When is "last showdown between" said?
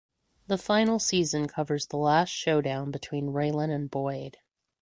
1.97-3.27